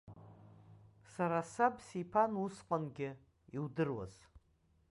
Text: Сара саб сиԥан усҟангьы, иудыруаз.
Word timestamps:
Сара 1.11 1.39
саб 1.51 1.75
сиԥан 1.85 2.31
усҟангьы, 2.43 3.09
иудыруаз. 3.55 4.15